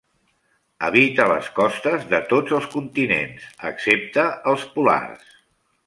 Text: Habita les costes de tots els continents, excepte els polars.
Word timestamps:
Habita 0.87 1.27
les 1.31 1.49
costes 1.59 2.07
de 2.15 2.21
tots 2.33 2.57
els 2.61 2.67
continents, 2.73 3.47
excepte 3.73 4.27
els 4.55 4.69
polars. 4.79 5.41